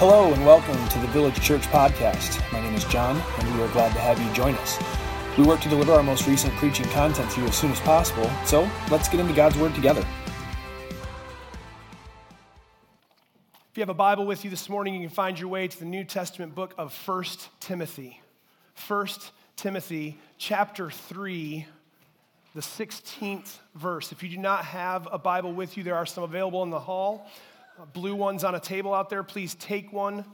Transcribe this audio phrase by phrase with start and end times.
[0.00, 2.40] Hello and welcome to the Village Church Podcast.
[2.54, 4.78] My name is John, and we are glad to have you join us.
[5.36, 8.30] We work to deliver our most recent preaching content to you as soon as possible,
[8.46, 10.02] so let's get into God's Word together.
[13.70, 15.78] If you have a Bible with you this morning, you can find your way to
[15.78, 17.24] the New Testament book of 1
[17.60, 18.22] Timothy.
[18.88, 19.06] 1
[19.56, 21.66] Timothy chapter 3,
[22.54, 24.12] the 16th verse.
[24.12, 26.80] If you do not have a Bible with you, there are some available in the
[26.80, 27.28] hall
[27.86, 29.22] blue ones on a table out there.
[29.22, 30.24] Please take one.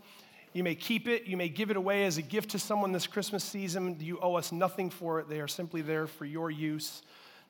[0.52, 1.26] You may keep it.
[1.26, 3.96] You may give it away as a gift to someone this Christmas season.
[4.00, 5.28] You owe us nothing for it.
[5.28, 7.02] They are simply there for your use,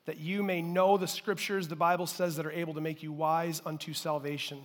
[0.05, 3.13] that you may know the scriptures, the Bible says, that are able to make you
[3.13, 4.59] wise unto salvation.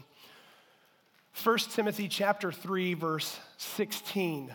[1.43, 4.53] 1 Timothy chapter 3, verse 16.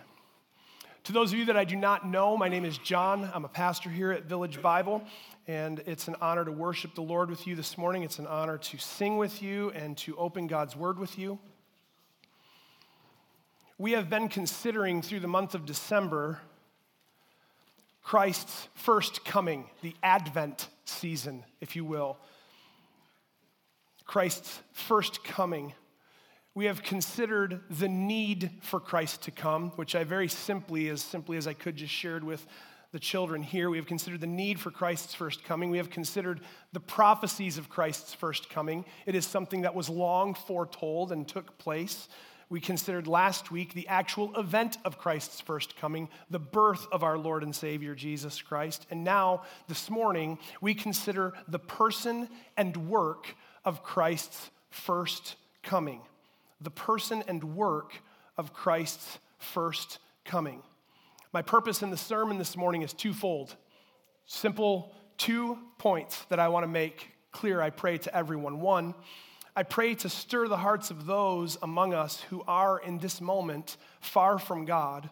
[1.05, 3.31] To those of you that I do not know, my name is John.
[3.33, 5.05] I'm a pastor here at Village Bible,
[5.47, 8.03] and it's an honor to worship the Lord with you this morning.
[8.03, 11.39] It's an honor to sing with you and to open God's Word with you.
[13.79, 16.41] We have been considering through the month of December
[18.03, 22.19] Christ's first coming, the Advent season, if you will.
[24.05, 25.73] Christ's first coming
[26.57, 31.37] we have considered the need for Christ to come, which I very simply, as simply
[31.37, 32.47] as I could, just shared with
[32.97, 33.69] the children here.
[33.69, 35.69] We have considered the need for Christ's first coming.
[35.69, 36.41] We have considered
[36.73, 38.87] the prophecies of Christ's first coming.
[39.05, 42.09] It is something that was long foretold and took place.
[42.49, 47.19] We considered last week the actual event of Christ's first coming, the birth of our
[47.19, 48.87] Lord and Savior Jesus Christ.
[48.91, 53.37] And now, this morning, we consider the person and work
[53.67, 56.01] of Christ's first coming
[56.63, 57.93] the person and work
[58.39, 60.63] of Christ's first coming.
[61.33, 63.57] My purpose in the sermon this morning is twofold.
[64.27, 68.61] Simple two points that I want to make clear, I pray to everyone.
[68.61, 68.95] One,
[69.55, 73.77] I pray to stir the hearts of those among us who are in this moment
[74.01, 75.09] far from God.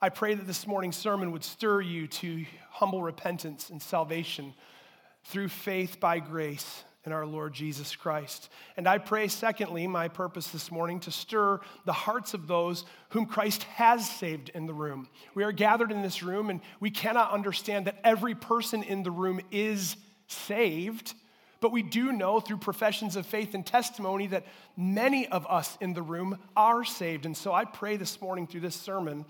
[0.00, 4.54] I pray that this morning's sermon would stir you to humble repentance and salvation
[5.24, 8.50] through faith by grace in our Lord Jesus Christ.
[8.76, 13.26] And I pray, secondly, my purpose this morning, to stir the hearts of those whom
[13.26, 15.08] Christ has saved in the room.
[15.34, 19.12] We are gathered in this room, and we cannot understand that every person in the
[19.12, 19.96] room is
[20.26, 21.14] saved.
[21.60, 24.44] But we do know through professions of faith and testimony that
[24.76, 27.24] many of us in the room are saved.
[27.24, 29.24] And so I pray this morning through this sermon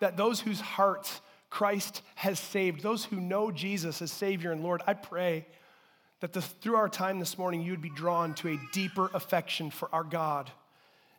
[0.00, 4.82] that those whose hearts Christ has saved, those who know Jesus as Savior and Lord,
[4.86, 5.46] I pray
[6.24, 9.70] that the, through our time this morning, you would be drawn to a deeper affection
[9.70, 10.50] for our God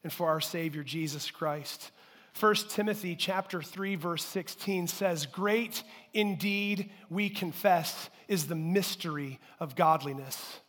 [0.03, 1.91] and for our Savior, Jesus Christ.
[2.39, 5.83] 1 Timothy chapter 3 verse 16 says, "Great
[6.15, 10.59] indeed we confess is the mystery of godliness.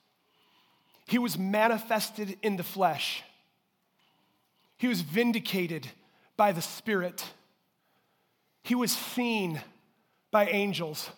[1.07, 3.23] He was manifested in the flesh.
[4.77, 5.91] He was vindicated
[6.37, 7.25] by the Spirit.
[8.63, 9.63] He was seen
[10.31, 11.11] by angels."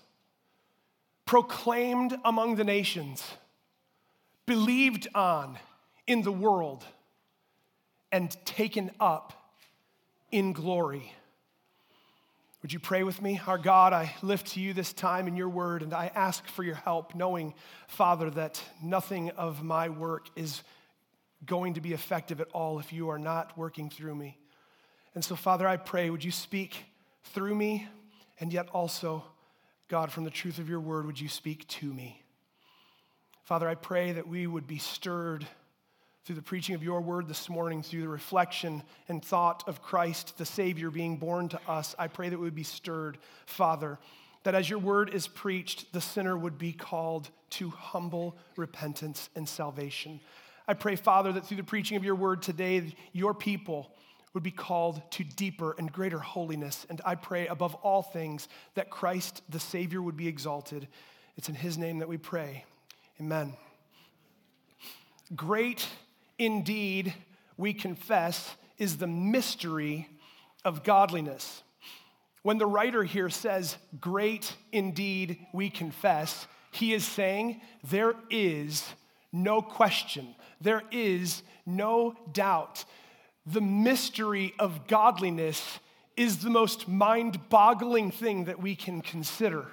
[1.29, 3.23] Proclaimed among the nations,
[4.47, 5.59] believed on
[6.07, 6.83] in the world,
[8.11, 9.35] and taken up
[10.33, 11.13] in glory.
[12.63, 13.39] Would you pray with me?
[13.47, 16.63] Our God, I lift to you this time in your word, and I ask for
[16.63, 17.53] your help, knowing,
[17.89, 20.63] Father, that nothing of my work is
[21.45, 24.39] going to be effective at all if you are not working through me.
[25.15, 26.87] And so, Father, I pray, would you speak
[27.23, 27.87] through me
[28.41, 29.25] and yet also
[29.89, 32.23] God, from the truth of your word, would you speak to me?
[33.45, 35.47] Father, I pray that we would be stirred
[36.25, 40.37] through the preaching of your word this morning, through the reflection and thought of Christ,
[40.37, 41.95] the Savior, being born to us.
[41.99, 43.17] I pray that we would be stirred,
[43.47, 43.99] Father,
[44.43, 49.49] that as your word is preached, the sinner would be called to humble repentance and
[49.49, 50.21] salvation.
[50.67, 53.91] I pray, Father, that through the preaching of your word today, your people
[54.39, 56.87] would be called to deeper and greater holiness.
[56.89, 60.87] And I pray above all things that Christ, the Savior, would be exalted.
[61.37, 62.65] It's in His name that we pray.
[63.21, 63.55] Amen.
[65.35, 65.89] Great
[66.39, 67.15] indeed,
[67.57, 70.09] we confess, is the mystery
[70.65, 71.65] of godliness.
[72.45, 77.61] When the writer here says, Great indeed, we confess, he is saying,
[77.91, 78.87] There is
[79.33, 82.85] no question, there is no doubt
[83.53, 85.79] the mystery of godliness
[86.17, 89.67] is the most mind boggling thing that we can consider.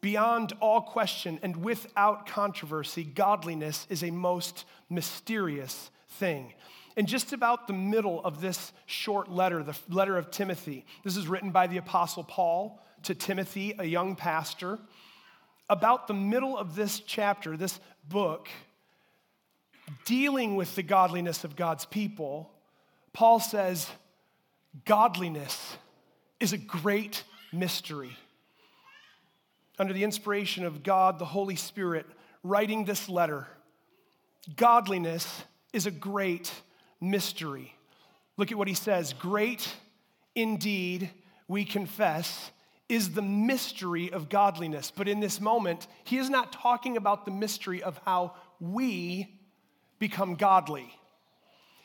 [0.00, 6.54] Beyond all question and without controversy, godliness is a most mysterious thing.
[6.96, 11.26] In just about the middle of this short letter, the letter of Timothy, this is
[11.26, 14.78] written by the Apostle Paul to Timothy, a young pastor.
[15.68, 18.48] About the middle of this chapter, this book,
[20.04, 22.52] dealing with the godliness of God's people,
[23.12, 23.88] Paul says,
[24.84, 25.76] Godliness
[26.38, 28.16] is a great mystery.
[29.78, 32.06] Under the inspiration of God, the Holy Spirit,
[32.42, 33.46] writing this letter,
[34.56, 35.42] godliness
[35.72, 36.52] is a great
[37.00, 37.74] mystery.
[38.36, 39.74] Look at what he says Great
[40.34, 41.10] indeed,
[41.48, 42.50] we confess,
[42.88, 44.92] is the mystery of godliness.
[44.94, 49.38] But in this moment, he is not talking about the mystery of how we
[49.98, 50.92] become godly.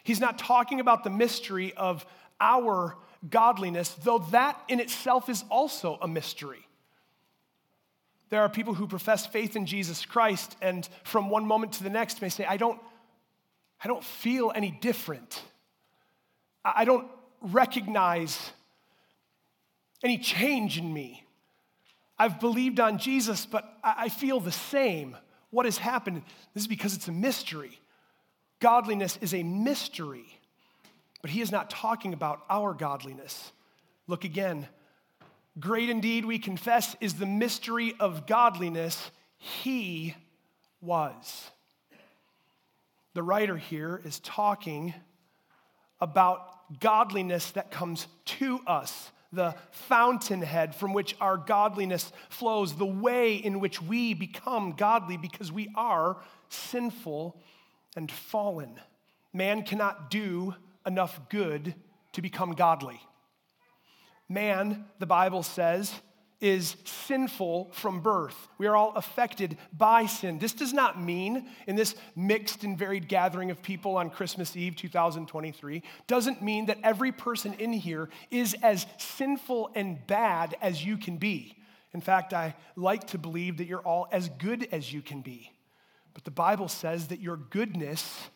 [0.05, 2.05] He's not talking about the mystery of
[2.39, 2.95] our
[3.27, 6.63] godliness, though that in itself is also a mystery.
[8.29, 11.89] There are people who profess faith in Jesus Christ and from one moment to the
[11.89, 12.79] next may say, I don't,
[13.83, 15.41] I don't feel any different.
[16.63, 17.07] I don't
[17.41, 18.51] recognize
[20.03, 21.23] any change in me.
[22.19, 25.17] I've believed on Jesus, but I feel the same.
[25.49, 26.21] What has happened?
[26.53, 27.79] This is because it's a mystery.
[28.65, 30.25] Godliness is a mystery,
[31.21, 33.51] but he is not talking about our godliness.
[34.07, 34.67] Look again.
[35.59, 39.11] Great indeed, we confess, is the mystery of godliness.
[39.37, 40.15] He
[40.81, 41.51] was.
[43.13, 44.95] The writer here is talking
[46.01, 53.35] about godliness that comes to us, the fountainhead from which our godliness flows, the way
[53.35, 56.17] in which we become godly because we are
[56.49, 57.39] sinful
[57.95, 58.79] and fallen.
[59.33, 60.55] Man cannot do
[60.85, 61.75] enough good
[62.13, 62.99] to become godly.
[64.27, 65.93] Man, the Bible says,
[66.41, 68.35] is sinful from birth.
[68.57, 70.37] We are all affected by sin.
[70.37, 74.75] This does not mean, in this mixed and varied gathering of people on Christmas Eve
[74.75, 80.97] 2023, doesn't mean that every person in here is as sinful and bad as you
[80.97, 81.55] can be.
[81.93, 85.51] In fact, I like to believe that you're all as good as you can be.
[86.15, 88.29] But the Bible says that your goodness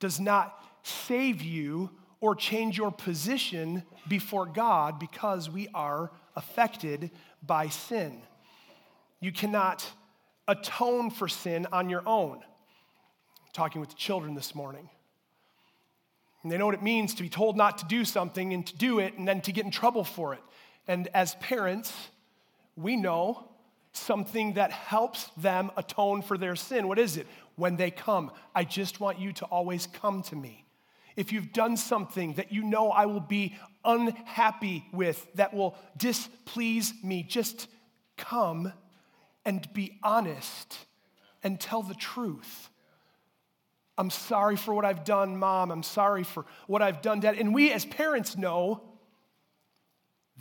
[0.00, 7.10] does not save you or change your position before God because we are affected
[7.44, 8.22] by sin.
[9.20, 9.84] You cannot
[10.46, 12.36] atone for sin on your own.
[12.36, 14.88] I'm talking with the children this morning.
[16.42, 18.76] And they know what it means to be told not to do something and to
[18.76, 20.40] do it and then to get in trouble for it.
[20.86, 21.92] And as parents,
[22.76, 23.48] we know
[23.92, 26.88] something that helps them atone for their sin.
[26.88, 27.26] What is it?
[27.56, 30.64] When they come, I just want you to always come to me.
[31.16, 36.92] If you've done something that you know I will be unhappy with, that will displease
[37.02, 37.66] me, just
[38.16, 38.72] come
[39.44, 40.78] and be honest
[41.42, 42.70] and tell the truth.
[43.96, 45.72] I'm sorry for what I've done, mom.
[45.72, 47.36] I'm sorry for what I've done, dad.
[47.36, 48.82] And we as parents know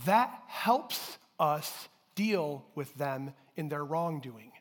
[0.06, 4.52] that helps us deal with them in their wrongdoing.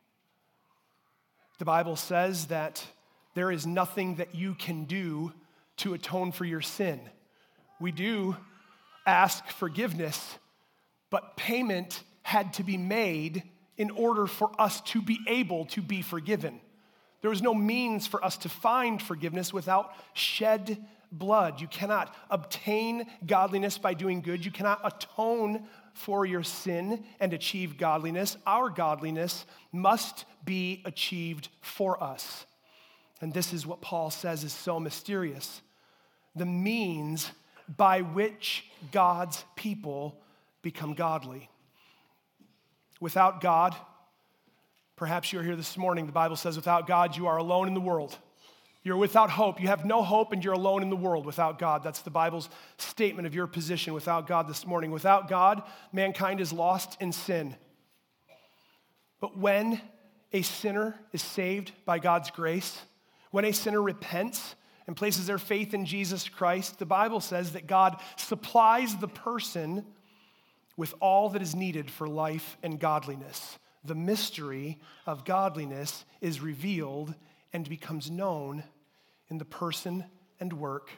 [1.58, 2.84] The Bible says that
[3.34, 5.32] there is nothing that you can do
[5.78, 7.00] to atone for your sin.
[7.80, 8.36] We do
[9.06, 10.36] ask forgiveness,
[11.10, 13.42] but payment had to be made
[13.78, 16.60] in order for us to be able to be forgiven.
[17.22, 20.78] There was no means for us to find forgiveness without shed
[21.12, 21.60] blood.
[21.60, 24.44] You cannot obtain godliness by doing good.
[24.44, 28.36] You cannot atone for your sin and achieve godliness.
[28.46, 32.46] Our godliness must be achieved for us.
[33.20, 35.62] And this is what Paul says is so mysterious
[36.34, 37.30] the means
[37.76, 40.20] by which God's people
[40.60, 41.48] become godly.
[43.00, 43.74] Without God,
[44.96, 47.80] perhaps you're here this morning, the Bible says, without God, you are alone in the
[47.80, 48.18] world.
[48.86, 49.60] You're without hope.
[49.60, 51.82] You have no hope and you're alone in the world without God.
[51.82, 54.92] That's the Bible's statement of your position without God this morning.
[54.92, 57.56] Without God, mankind is lost in sin.
[59.20, 59.80] But when
[60.32, 62.80] a sinner is saved by God's grace,
[63.32, 64.54] when a sinner repents
[64.86, 69.84] and places their faith in Jesus Christ, the Bible says that God supplies the person
[70.76, 73.58] with all that is needed for life and godliness.
[73.84, 77.16] The mystery of godliness is revealed
[77.52, 78.62] and becomes known
[79.30, 80.04] in the person
[80.40, 80.90] and work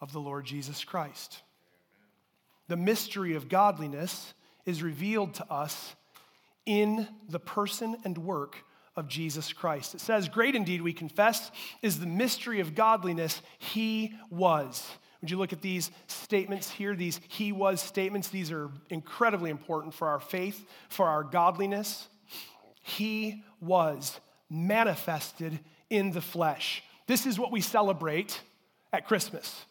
[0.00, 1.42] of the Lord Jesus Christ.
[2.68, 4.34] The mystery of godliness
[4.64, 5.94] is revealed to us
[6.66, 8.56] in the person and work
[8.96, 9.94] of Jesus Christ.
[9.94, 13.40] It says, Great indeed, we confess, is the mystery of godliness.
[13.58, 14.86] He was.
[15.20, 18.28] Would you look at these statements here, these he was statements?
[18.28, 22.08] These are incredibly important for our faith, for our godliness.
[22.82, 24.18] He was
[24.50, 26.82] manifested in the flesh.
[27.06, 28.40] This is what we celebrate
[28.92, 29.64] at Christmas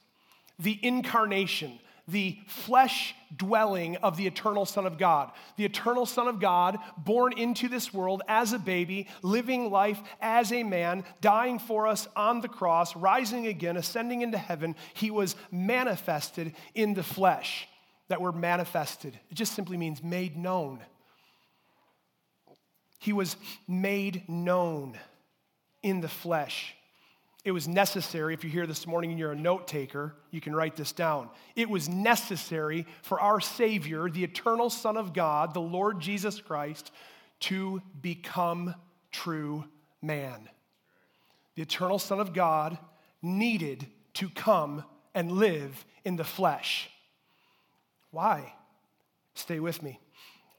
[0.59, 5.31] the incarnation, the flesh dwelling of the eternal Son of God.
[5.57, 10.51] The eternal Son of God, born into this world as a baby, living life as
[10.51, 14.75] a man, dying for us on the cross, rising again, ascending into heaven.
[14.93, 17.67] He was manifested in the flesh.
[18.09, 20.79] That word manifested, it just simply means made known.
[22.99, 23.35] He was
[23.67, 24.99] made known
[25.81, 26.75] in the flesh.
[27.43, 30.55] It was necessary, if you're here this morning and you're a note taker, you can
[30.55, 31.29] write this down.
[31.55, 36.91] It was necessary for our Savior, the eternal Son of God, the Lord Jesus Christ,
[37.41, 38.75] to become
[39.11, 39.65] true
[40.03, 40.49] man.
[41.55, 42.77] The eternal Son of God
[43.23, 44.83] needed to come
[45.15, 46.91] and live in the flesh.
[48.11, 48.53] Why?
[49.33, 49.99] Stay with me.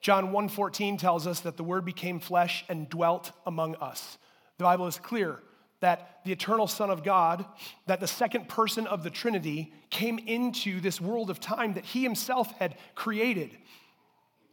[0.00, 4.18] John 1:14 tells us that the word became flesh and dwelt among us.
[4.58, 5.40] The Bible is clear
[5.82, 7.44] that the eternal Son of God,
[7.86, 12.04] that the second person of the Trinity came into this world of time that he
[12.04, 13.50] himself had created.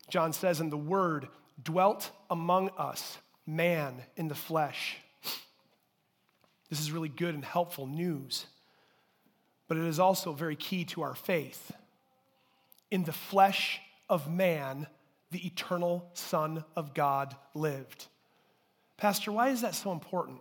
[0.10, 1.28] John says, and the Word
[1.64, 4.98] dwelt among us, man in the flesh.
[6.72, 8.48] This is really good and helpful news,
[9.68, 11.72] but it is also very key to our faith.
[12.90, 14.88] In the flesh of man,
[15.30, 18.08] the eternal Son of God lived.
[18.98, 20.40] Pastor, why is that so important?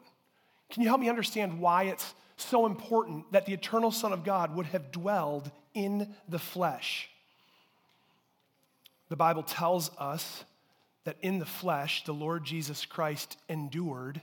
[0.71, 4.55] Can you help me understand why it's so important that the eternal Son of God
[4.55, 7.09] would have dwelled in the flesh?
[9.09, 10.45] The Bible tells us
[11.05, 14.21] that in the flesh, the Lord Jesus Christ endured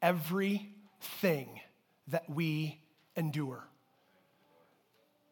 [0.00, 1.60] everything
[2.08, 2.80] that we
[3.14, 3.66] endure.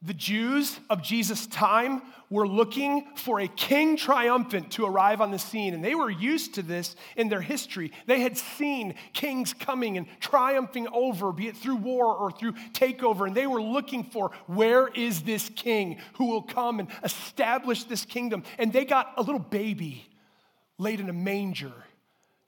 [0.07, 5.39] The Jews of Jesus' time were looking for a king triumphant to arrive on the
[5.39, 7.91] scene, and they were used to this in their history.
[8.05, 13.27] They had seen kings coming and triumphing over, be it through war or through takeover,
[13.27, 18.05] and they were looking for where is this king who will come and establish this
[18.05, 18.43] kingdom.
[18.59, 20.07] And they got a little baby
[20.77, 21.73] laid in a manger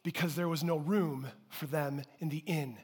[0.02, 2.76] because there was no room for them in the inn.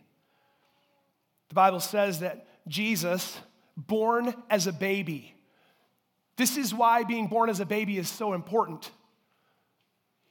[1.51, 3.39] The Bible says that Jesus
[3.77, 5.35] born as a baby.
[6.37, 8.91] This is why being born as a baby is so important.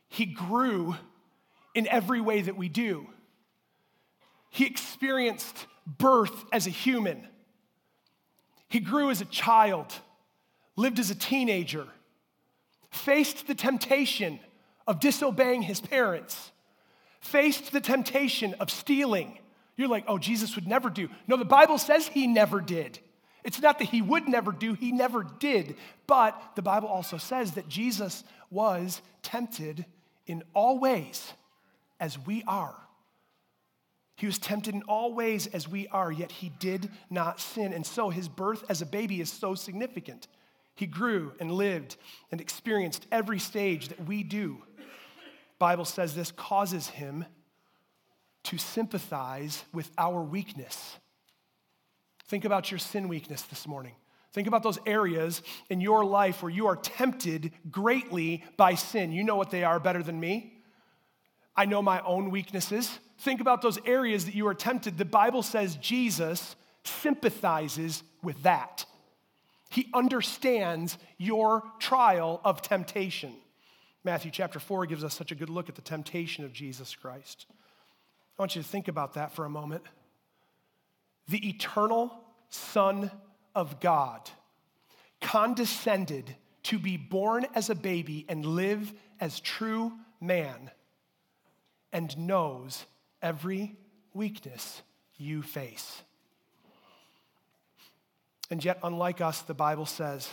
[0.07, 0.95] He grew
[1.73, 3.07] in every way that we do.
[4.49, 7.27] He experienced birth as a human.
[8.67, 9.93] He grew as a child,
[10.75, 11.87] lived as a teenager,
[12.89, 14.39] faced the temptation
[14.87, 16.51] of disobeying his parents,
[17.21, 19.37] faced the temptation of stealing.
[19.77, 21.09] You're like, oh, Jesus would never do.
[21.27, 22.99] No, the Bible says he never did.
[23.43, 25.75] It's not that he would never do, he never did.
[26.07, 29.85] But the Bible also says that Jesus was tempted
[30.27, 31.33] in all ways
[31.99, 32.75] as we are.
[34.15, 37.73] He was tempted in all ways as we are, yet he did not sin.
[37.73, 40.27] And so his birth as a baby is so significant.
[40.75, 41.97] He grew and lived
[42.31, 44.61] and experienced every stage that we do.
[45.57, 47.25] Bible says this causes him
[48.43, 50.97] to sympathize with our weakness
[52.31, 53.91] Think about your sin weakness this morning.
[54.31, 59.11] Think about those areas in your life where you are tempted greatly by sin.
[59.11, 60.53] You know what they are better than me.
[61.57, 62.99] I know my own weaknesses.
[63.19, 64.97] Think about those areas that you are tempted.
[64.97, 68.85] The Bible says Jesus sympathizes with that.
[69.69, 73.33] He understands your trial of temptation.
[74.05, 77.45] Matthew chapter 4 gives us such a good look at the temptation of Jesus Christ.
[78.39, 79.83] I want you to think about that for a moment
[81.31, 82.13] the eternal
[82.49, 83.09] Son
[83.55, 84.29] of God,
[85.21, 90.69] condescended to be born as a baby and live as true man,
[91.91, 92.85] and knows
[93.21, 93.75] every
[94.13, 94.81] weakness
[95.17, 96.03] you face.
[98.49, 100.29] And yet, unlike us, the Bible says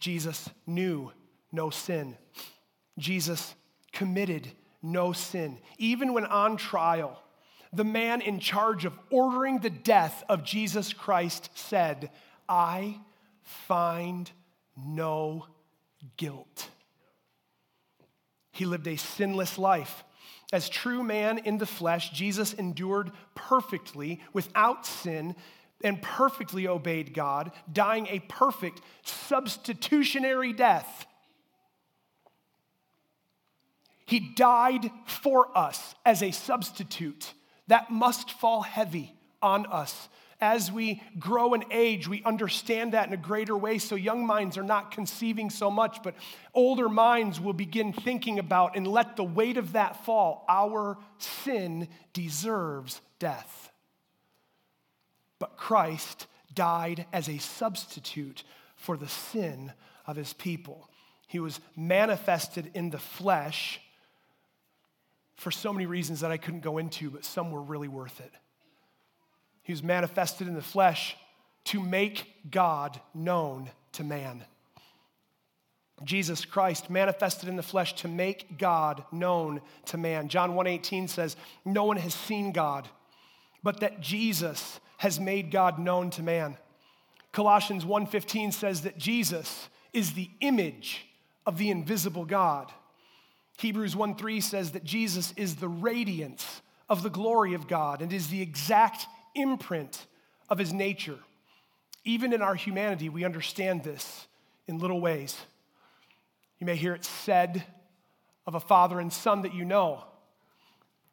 [0.00, 1.12] Jesus knew
[1.52, 2.16] no sin.
[2.98, 3.54] Jesus
[3.92, 4.50] committed
[4.82, 5.58] no sin.
[5.78, 7.23] Even when on trial,
[7.74, 12.10] the man in charge of ordering the death of Jesus Christ said,
[12.48, 13.00] I
[13.42, 14.30] find
[14.76, 15.46] no
[16.16, 16.68] guilt.
[18.52, 20.04] He lived a sinless life.
[20.52, 25.34] As true man in the flesh, Jesus endured perfectly without sin
[25.82, 31.06] and perfectly obeyed God, dying a perfect substitutionary death.
[34.06, 37.34] He died for us as a substitute
[37.68, 40.08] that must fall heavy on us.
[40.40, 43.78] As we grow in age, we understand that in a greater way.
[43.78, 46.14] So, young minds are not conceiving so much, but
[46.52, 50.44] older minds will begin thinking about and let the weight of that fall.
[50.48, 53.70] Our sin deserves death.
[55.38, 58.42] But Christ died as a substitute
[58.76, 59.72] for the sin
[60.06, 60.90] of his people.
[61.26, 63.80] He was manifested in the flesh
[65.36, 68.32] for so many reasons that I couldn't go into, but some were really worth it.
[69.62, 71.16] He was manifested in the flesh
[71.64, 74.44] to make God known to man.
[76.02, 80.28] Jesus Christ manifested in the flesh to make God known to man.
[80.28, 82.88] John 1:18 says, "No one has seen God,
[83.62, 86.58] but that Jesus has made God known to man."
[87.32, 91.06] Colossians 1:15 says that Jesus is the image
[91.46, 92.72] of the invisible God.
[93.58, 98.28] Hebrews 1:3 says that Jesus is the radiance of the glory of God and is
[98.28, 100.06] the exact imprint
[100.48, 101.18] of his nature.
[102.04, 104.26] Even in our humanity, we understand this
[104.66, 105.36] in little ways.
[106.58, 107.64] You may hear it said
[108.46, 110.04] of a father and son that you know.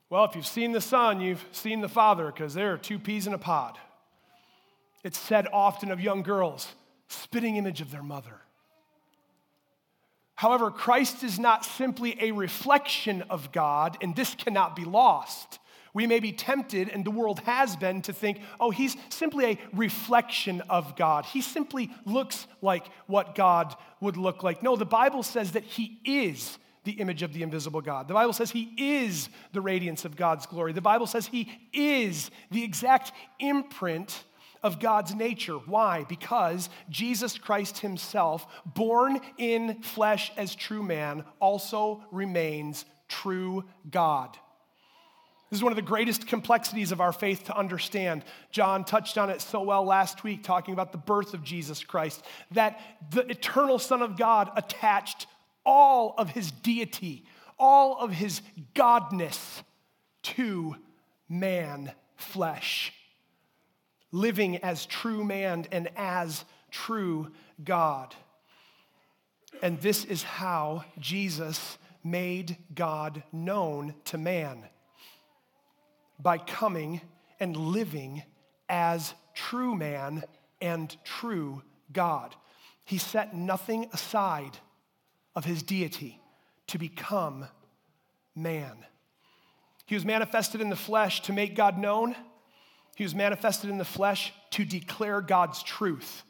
[0.09, 3.27] Well, if you've seen the son, you've seen the father, because there are two peas
[3.27, 3.79] in a pod.
[5.03, 6.75] It's said often of young girls,
[7.07, 8.41] spitting image of their mother.
[10.35, 15.59] However, Christ is not simply a reflection of God, and this cannot be lost.
[15.93, 19.59] We may be tempted, and the world has been, to think, oh, he's simply a
[19.73, 21.25] reflection of God.
[21.25, 24.63] He simply looks like what God would look like.
[24.63, 28.07] No, the Bible says that he is the image of the invisible God.
[28.07, 30.73] The Bible says he is the radiance of God's glory.
[30.73, 34.23] The Bible says he is the exact imprint
[34.63, 35.55] of God's nature.
[35.55, 36.05] Why?
[36.07, 44.37] Because Jesus Christ himself, born in flesh as true man, also remains true God.
[45.49, 48.23] This is one of the greatest complexities of our faith to understand.
[48.51, 52.23] John touched on it so well last week, talking about the birth of Jesus Christ,
[52.51, 52.79] that
[53.11, 55.27] the eternal Son of God attached
[55.65, 57.25] all of his deity,
[57.59, 58.41] all of his
[58.73, 59.61] godness
[60.23, 60.77] to
[61.27, 62.93] man flesh
[64.11, 67.31] living as true man and as true
[67.63, 68.15] God.
[69.61, 74.63] And this is how Jesus made God known to man
[76.19, 77.01] by coming
[77.39, 78.23] and living
[78.69, 80.23] as true man
[80.61, 82.35] and true God.
[82.85, 84.57] He set nothing aside
[85.35, 86.19] of his deity
[86.67, 87.47] to become
[88.35, 88.77] man.
[89.85, 92.15] He was manifested in the flesh to make God known
[92.95, 96.23] he was manifested in the flesh to declare God's truth.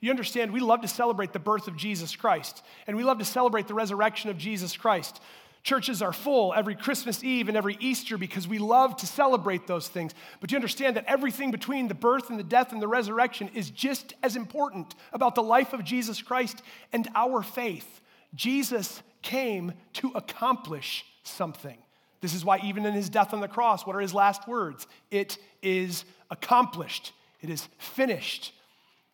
[0.00, 3.24] You understand, we love to celebrate the birth of Jesus Christ, and we love to
[3.24, 5.20] celebrate the resurrection of Jesus Christ.
[5.64, 9.88] Churches are full every Christmas Eve and every Easter because we love to celebrate those
[9.88, 10.14] things.
[10.40, 13.70] But you understand that everything between the birth and the death and the resurrection is
[13.70, 18.00] just as important about the life of Jesus Christ and our faith.
[18.34, 21.76] Jesus came to accomplish something.
[22.20, 24.86] This is why, even in his death on the cross, what are his last words?
[25.10, 28.52] It is accomplished, it is finished.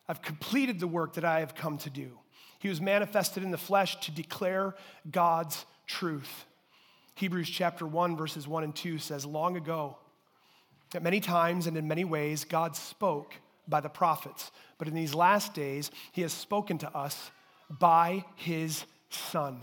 [0.08, 2.18] I've completed the work that I have come to do.
[2.58, 4.74] He was manifested in the flesh to declare
[5.10, 6.44] God's truth.
[7.14, 9.96] Hebrews chapter 1, verses 1 and 2 says, Long ago,
[10.94, 13.34] at many times and in many ways, God spoke
[13.66, 14.50] by the prophets.
[14.78, 17.30] But in these last days, he has spoken to us
[17.70, 19.62] by his Son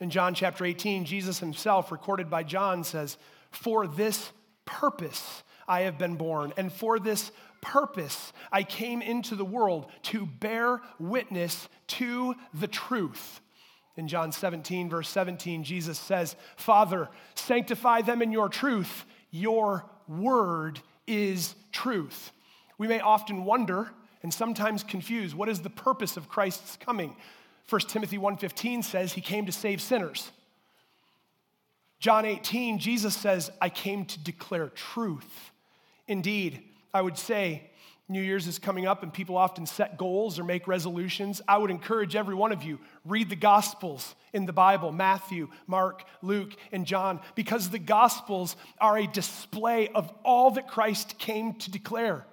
[0.00, 3.18] in John chapter 18, Jesus himself, recorded by John, says,
[3.50, 4.32] For this
[4.64, 10.24] purpose I have been born, and for this purpose I came into the world to
[10.24, 13.40] bear witness to the truth.
[13.96, 19.04] In John 17, verse 17, Jesus says, Father, sanctify them in your truth.
[19.30, 22.32] Your word is truth.
[22.78, 23.90] We may often wonder
[24.22, 27.16] and sometimes confuse what is the purpose of Christ's coming?
[27.70, 30.32] 1 Timothy 1:15 says he came to save sinners.
[32.00, 35.52] John 18, Jesus says, I came to declare truth.
[36.08, 37.70] Indeed, I would say
[38.08, 41.40] New Year's is coming up and people often set goals or make resolutions.
[41.46, 46.02] I would encourage every one of you, read the Gospels in the Bible Matthew, Mark,
[46.22, 51.70] Luke, and John, because the Gospels are a display of all that Christ came to
[51.70, 52.26] declare.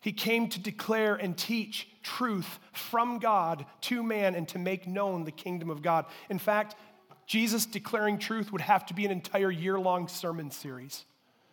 [0.00, 5.24] He came to declare and teach truth from God to man and to make known
[5.24, 6.06] the kingdom of God.
[6.28, 6.74] In fact,
[7.26, 11.04] Jesus declaring truth would have to be an entire year long sermon series.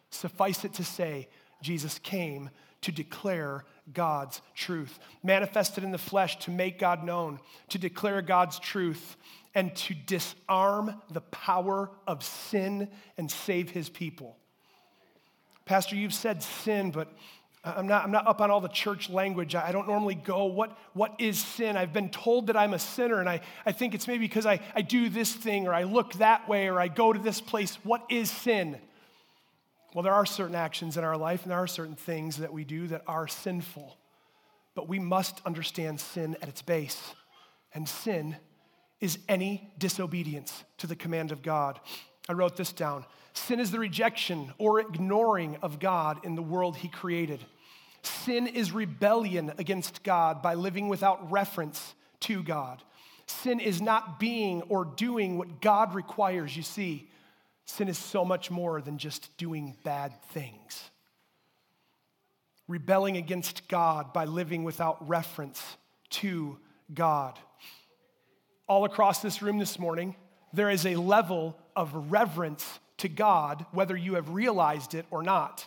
[0.10, 1.27] Suffice it to say,
[1.62, 2.49] Jesus came
[2.81, 8.60] to declare God's truth, manifested in the flesh to make God known, to declare God's
[8.60, 9.17] truth,
[9.55, 14.38] and to disarm the power of sin and save his people.
[15.65, 17.12] Pastor, you've said sin, but
[17.75, 19.56] I'm not, I'm not up on all the church language.
[19.56, 21.75] I don't normally go, what, what is sin?
[21.75, 24.60] I've been told that I'm a sinner, and I, I think it's maybe because I,
[24.75, 27.75] I do this thing, or I look that way, or I go to this place.
[27.84, 28.77] What is sin?
[29.93, 32.63] Well, there are certain actions in our life, and there are certain things that we
[32.63, 33.97] do that are sinful.
[34.77, 37.15] but we must understand sin at its base.
[37.73, 38.38] And sin
[39.01, 41.80] is any disobedience to the command of God.
[42.30, 43.03] I wrote this down.
[43.34, 47.43] Sin is the rejection or ignoring of God in the world He created.
[48.08, 52.82] Sin is rebellion against God by living without reference to God.
[53.26, 56.56] Sin is not being or doing what God requires.
[56.56, 57.10] You see,
[57.65, 60.89] sin is so much more than just doing bad things.
[62.67, 65.62] Rebelling against God by living without reference
[66.12, 66.58] to
[66.93, 67.38] God.
[68.67, 70.15] All across this room this morning,
[70.54, 75.65] there is a level of reverence to God, whether you have realized it or not.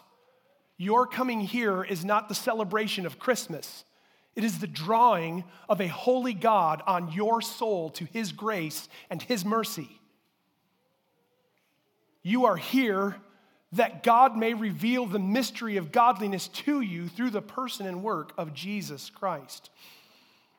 [0.80, 3.84] Your coming here is not the celebration of Christmas.
[4.34, 9.20] It is the drawing of a holy God on your soul to his grace and
[9.20, 9.90] his mercy.
[12.22, 13.16] You are here
[13.72, 18.32] that God may reveal the mystery of godliness to you through the person and work
[18.38, 19.68] of Jesus Christ.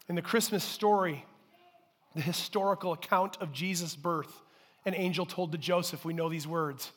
[0.08, 1.26] In the Christmas story,
[2.14, 4.40] the historical account of Jesus' birth,
[4.86, 6.92] an angel told to Joseph, we know these words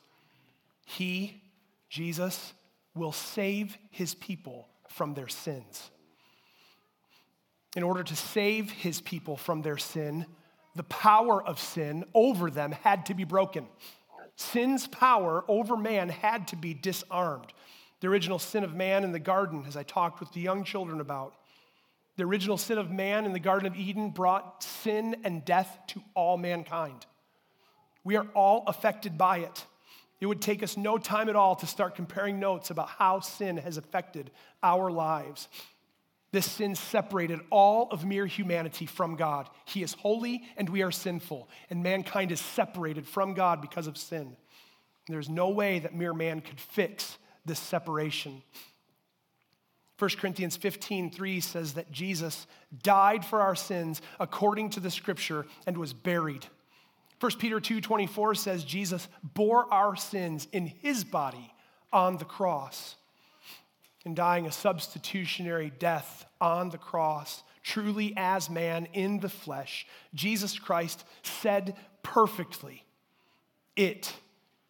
[0.85, 1.41] He,
[1.89, 2.53] Jesus,
[2.95, 5.91] will save his people from their sins.
[7.77, 10.27] In order to save his people from their sin,
[10.77, 13.67] the power of sin over them had to be broken.
[14.37, 17.53] Sin's power over man had to be disarmed.
[18.01, 21.01] The original sin of man in the garden, as I talked with the young children
[21.01, 21.35] about,
[22.17, 26.03] the original sin of man in the Garden of Eden brought sin and death to
[26.15, 27.07] all mankind.
[28.05, 29.67] We are all affected by it.
[30.21, 33.57] It would take us no time at all to start comparing notes about how sin
[33.57, 34.31] has affected
[34.63, 35.49] our lives.
[36.33, 39.49] This sin separated all of mere humanity from God.
[39.67, 43.97] He is holy and we are sinful, and mankind is separated from God because of
[43.97, 44.37] sin.
[45.07, 48.43] There's no way that mere man could fix this separation.
[49.99, 52.47] 1 Corinthians 15, 3 says that Jesus
[52.83, 56.47] died for our sins according to the scripture and was buried.
[57.21, 61.53] 1 Peter 2 24 says Jesus bore our sins in his body
[61.93, 62.97] on the cross.
[64.05, 70.59] In dying a substitutionary death on the cross, truly as man in the flesh, Jesus
[70.59, 72.85] Christ said perfectly,
[73.77, 74.13] It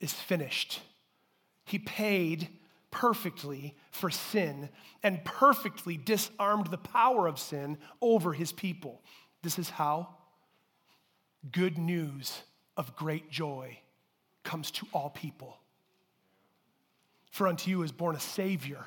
[0.00, 0.80] is finished.
[1.64, 2.48] He paid
[2.90, 4.68] perfectly for sin
[5.02, 9.02] and perfectly disarmed the power of sin over his people.
[9.42, 10.14] This is how
[11.52, 12.42] good news
[12.76, 13.78] of great joy
[14.42, 15.59] comes to all people.
[17.30, 18.85] For unto you is born a Savior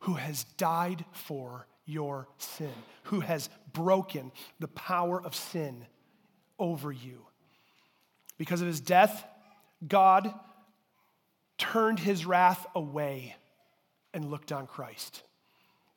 [0.00, 2.72] who has died for your sin,
[3.04, 5.86] who has broken the power of sin
[6.58, 7.26] over you.
[8.38, 9.24] Because of his death,
[9.86, 10.32] God
[11.58, 13.36] turned his wrath away
[14.14, 15.22] and looked on Christ.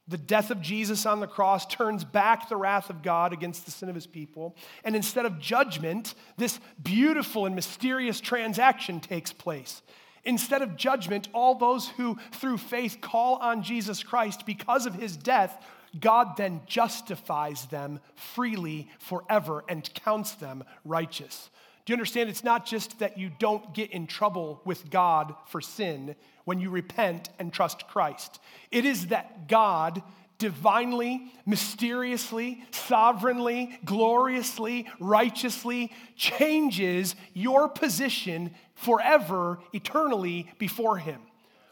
[0.07, 3.71] The death of Jesus on the cross turns back the wrath of God against the
[3.71, 4.55] sin of his people.
[4.83, 9.81] And instead of judgment, this beautiful and mysterious transaction takes place.
[10.23, 15.17] Instead of judgment, all those who through faith call on Jesus Christ because of his
[15.17, 15.63] death,
[15.99, 21.49] God then justifies them freely forever and counts them righteous.
[21.85, 22.29] Do you understand?
[22.29, 26.15] It's not just that you don't get in trouble with God for sin
[26.45, 28.39] when you repent and trust Christ.
[28.71, 30.01] It is that God
[30.37, 41.19] divinely, mysteriously, sovereignly, gloriously, righteously changes your position forever, eternally before Him.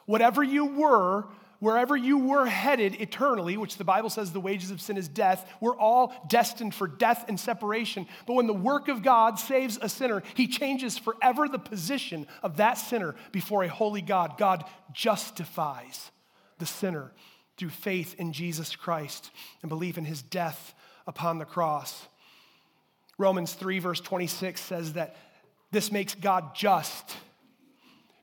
[0.06, 1.26] Whatever you were
[1.63, 5.49] wherever you were headed eternally, which the Bible says the wages of sin is death,
[5.62, 8.06] we're all destined for death and separation.
[8.28, 12.58] But when the work of God saves a sinner, he changes forever the position of
[12.58, 14.38] that sinner before a holy God.
[14.38, 16.12] God justifies
[16.58, 17.13] the sinner
[17.56, 20.76] through faith in Jesus Christ and belief in his death
[21.08, 22.10] upon the cross.
[23.17, 25.15] Romans 3, verse 26 says that
[25.71, 27.15] this makes God just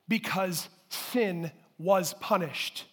[0.07, 1.49] because sin
[1.79, 2.85] was punished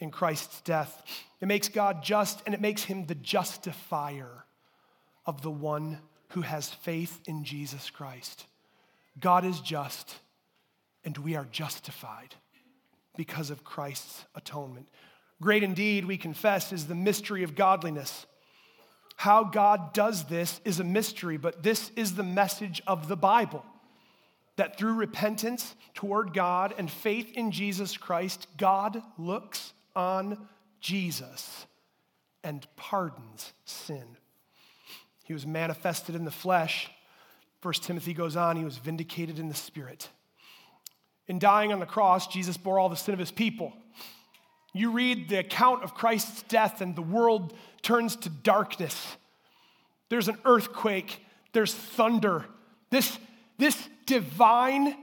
[0.00, 1.02] in Christ's death.
[1.40, 4.44] It makes God just and it makes him the justifier
[5.26, 5.98] of the one
[6.30, 8.46] who has faith in Jesus Christ.
[9.20, 10.16] God is just
[11.04, 12.34] and we are justified
[13.16, 14.88] because of Christ's atonement.
[15.42, 18.26] Great indeed, we confess, is the mystery of godliness.
[19.16, 23.64] How God does this is a mystery, but this is the message of the Bible
[24.56, 30.48] that through repentance toward God and faith in Jesus Christ, God looks on
[30.80, 31.66] Jesus
[32.42, 34.16] and pardons sin.
[35.24, 36.90] He was manifested in the flesh.
[37.60, 40.08] First Timothy goes on, he was vindicated in the spirit.
[41.28, 43.72] In dying on the cross, Jesus bore all the sin of his people.
[44.72, 49.16] You read the account of Christ's death, and the world turns to darkness.
[50.08, 52.44] There's an earthquake, there's thunder.
[52.90, 53.18] This,
[53.58, 54.96] this divine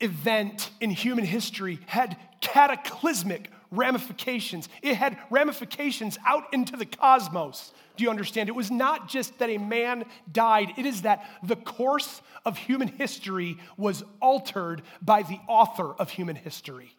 [0.00, 4.68] event in human history had cataclysmic ramifications.
[4.82, 7.72] It had ramifications out into the cosmos.
[7.96, 8.48] Do you understand?
[8.48, 12.88] It was not just that a man died, it is that the course of human
[12.88, 16.94] history was altered by the author of human history.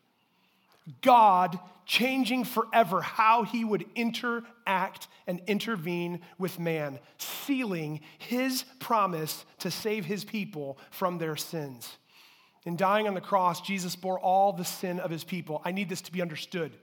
[1.02, 9.72] God changing forever how he would interact and intervene with man, sealing his promise to
[9.72, 11.98] save his people from their sins.
[12.68, 15.62] In dying on the cross, Jesus bore all the sin of his people.
[15.64, 16.74] I need this to be understood.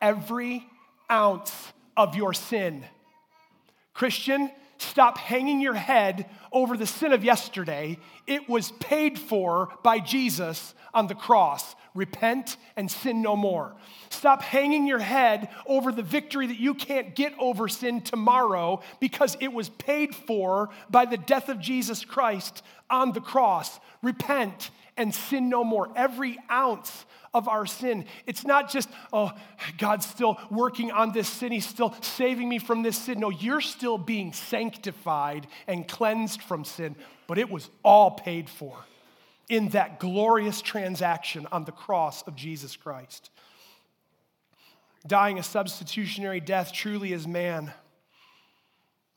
[0.00, 0.66] Every
[1.10, 1.52] ounce
[1.94, 2.86] of your sin.
[3.92, 7.98] Christian, stop hanging your head over the sin of yesterday.
[8.26, 11.74] It was paid for by Jesus on the cross.
[11.94, 13.76] Repent and sin no more.
[14.08, 19.36] Stop hanging your head over the victory that you can't get over sin tomorrow because
[19.40, 23.80] it was paid for by the death of Jesus Christ on the cross.
[24.02, 25.88] Repent and sin no more.
[25.96, 28.04] Every ounce of our sin.
[28.26, 29.32] It's not just, oh,
[29.78, 31.52] God's still working on this sin.
[31.52, 33.18] He's still saving me from this sin.
[33.18, 38.76] No, you're still being sanctified and cleansed from sin, but it was all paid for
[39.48, 43.30] in that glorious transaction on the cross of Jesus Christ.
[45.06, 47.72] Dying a substitutionary death truly is man.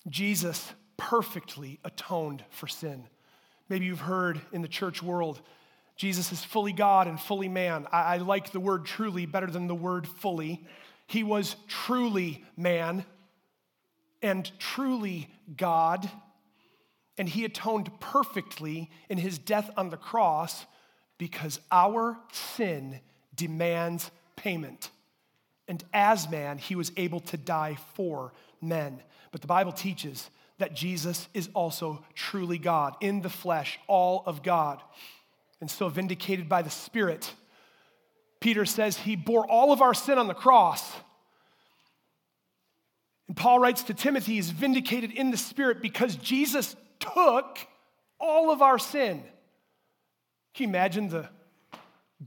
[0.08, 3.04] Jesus perfectly atoned for sin.
[3.70, 5.42] Maybe you've heard in the church world
[5.96, 7.88] Jesus is fully God and fully man.
[7.92, 10.66] I, I, like the word truly better than the word fully.
[11.08, 13.06] He was truly man
[14.22, 16.10] and truly God,
[17.18, 20.66] and he atoned perfectly in his death on the cross
[21.18, 23.00] because our sin
[23.36, 24.90] demands payment.
[25.68, 29.02] And as man, he was able to die for men.
[29.32, 34.42] But the Bible teaches that Jesus is also truly God, in the flesh, all of
[34.42, 34.82] God
[35.64, 37.34] and so vindicated by the Spirit.
[38.42, 40.92] Peter says he bore all of our sin on the cross.
[43.30, 47.60] And Paul writes to Timothy, he's vindicated in the Spirit because Jesus took
[48.20, 49.24] all of our sin.
[50.54, 51.30] Can you imagine the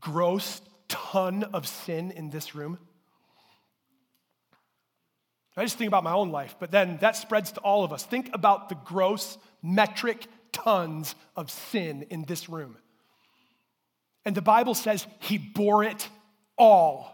[0.00, 2.78] gross ton of sin in this room?
[5.58, 8.02] I just think about my own life, but then that spreads to all of us.
[8.02, 12.78] Think about the gross metric tons of sin in this room.
[14.26, 16.08] And the Bible says he bore it
[16.58, 17.12] all.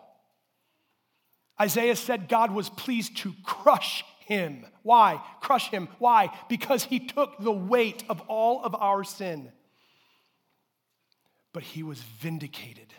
[1.61, 4.65] Isaiah said God was pleased to crush him.
[4.83, 5.23] Why?
[5.43, 5.89] Crush him.
[5.99, 6.31] Why?
[6.49, 9.53] Because he took the weight of all of our sin.
[11.53, 12.95] But he was vindicated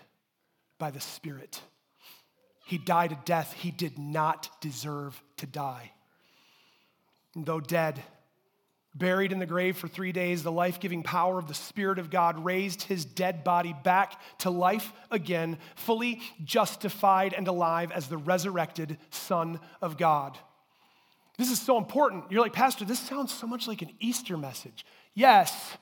[0.78, 1.60] by the Spirit.
[2.68, 5.92] He died a death he did not deserve to die.
[7.34, 8.04] And though dead,
[8.96, 12.12] Buried in the grave for three days, the life giving power of the Spirit of
[12.12, 18.18] God raised his dead body back to life again, fully justified and alive as the
[18.18, 20.38] resurrected Son of God.
[21.38, 22.26] This is so important.
[22.30, 24.86] You're like, Pastor, this sounds so much like an Easter message.
[25.16, 25.76] Yes,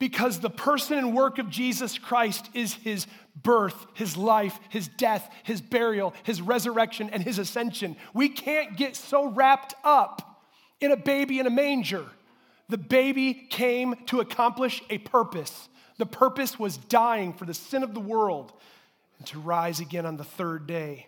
[0.00, 3.06] because the person and work of Jesus Christ is his
[3.40, 7.96] birth, his life, his death, his burial, his resurrection, and his ascension.
[8.14, 10.42] We can't get so wrapped up
[10.80, 12.04] in a baby in a manger.
[12.68, 15.68] The baby came to accomplish a purpose.
[15.96, 18.52] The purpose was dying for the sin of the world
[19.18, 21.06] and to rise again on the third day.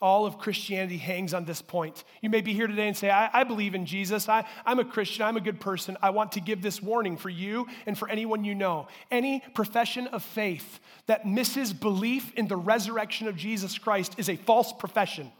[0.00, 2.04] All of Christianity hangs on this point.
[2.20, 4.28] You may be here today and say, I, I believe in Jesus.
[4.28, 5.24] I, I'm a Christian.
[5.24, 5.96] I'm a good person.
[6.00, 8.86] I want to give this warning for you and for anyone you know.
[9.10, 14.36] Any profession of faith that misses belief in the resurrection of Jesus Christ is a
[14.36, 15.32] false profession.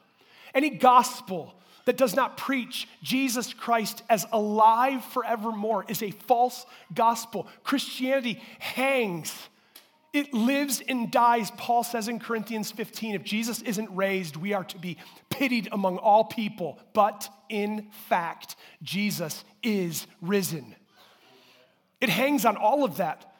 [0.52, 1.54] Any gospel
[1.88, 7.48] that does not preach Jesus Christ as alive forevermore is a false gospel.
[7.64, 9.34] Christianity hangs.
[10.12, 11.50] It lives and dies.
[11.52, 14.98] Paul says in Corinthians 15 if Jesus isn't raised, we are to be
[15.30, 16.78] pitied among all people.
[16.92, 20.76] But in fact, Jesus is risen.
[22.02, 23.32] It hangs on all of that.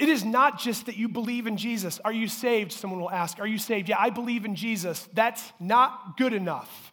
[0.00, 2.00] It is not just that you believe in Jesus.
[2.04, 2.72] Are you saved?
[2.72, 3.38] Someone will ask.
[3.38, 3.88] Are you saved?
[3.88, 5.08] Yeah, I believe in Jesus.
[5.14, 6.91] That's not good enough.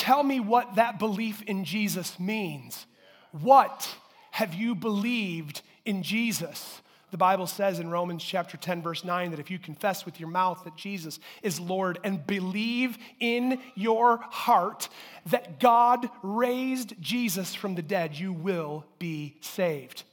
[0.00, 2.86] Tell me what that belief in Jesus means.
[3.32, 3.86] What
[4.30, 6.80] have you believed in Jesus?
[7.10, 10.30] The Bible says in Romans chapter 10, verse 9, that if you confess with your
[10.30, 14.88] mouth that Jesus is Lord and believe in your heart
[15.26, 20.04] that God raised Jesus from the dead, you will be saved.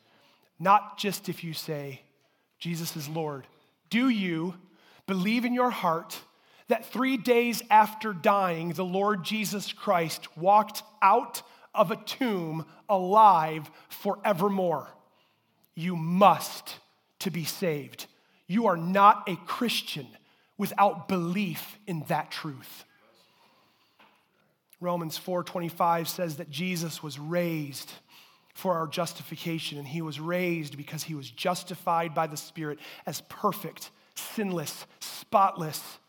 [0.59, 2.01] Not just if you say,
[2.59, 3.47] Jesus is Lord.
[3.89, 4.55] Do you
[5.05, 6.19] believe in your heart
[6.67, 11.41] that three days after dying, the Lord Jesus Christ walked out
[11.73, 14.87] of a tomb alive forevermore.
[15.75, 16.75] You must
[17.19, 18.07] to be saved.
[18.47, 20.07] You are not a Christian
[20.57, 22.85] without belief in that truth.
[24.79, 27.91] Romans 4:25 says that Jesus was raised
[28.53, 33.21] for our justification and he was raised because he was justified by the Spirit as
[33.29, 35.99] perfect, sinless, spotless.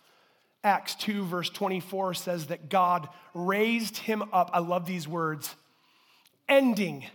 [0.68, 4.50] Acts 2 verse 24 says that God raised him up.
[4.52, 5.56] I love these words.
[6.48, 7.06] Ending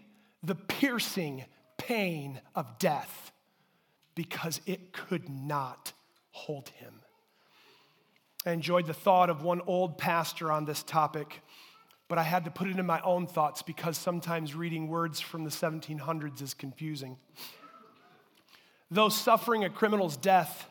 [0.41, 1.45] the piercing
[1.77, 3.31] pain of death
[4.15, 5.93] because it could not
[6.31, 7.01] hold him.
[8.45, 11.41] I enjoyed the thought of one old pastor on this topic,
[12.07, 15.43] but I had to put it in my own thoughts because sometimes reading words from
[15.43, 17.17] the 1700s is confusing.
[18.89, 20.67] Though suffering a criminal's death,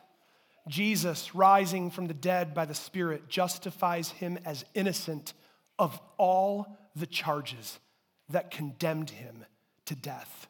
[0.68, 5.32] Jesus, rising from the dead by the Spirit, justifies him as innocent
[5.78, 7.80] of all the charges
[8.28, 9.44] that condemned him
[9.86, 10.46] to death.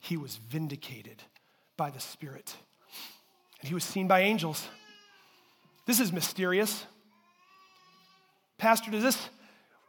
[0.00, 1.22] He was vindicated
[1.76, 2.56] by the Spirit,
[3.60, 4.66] and he was seen by angels.
[5.86, 6.86] This is mysterious.
[8.56, 9.28] Pastor, does this,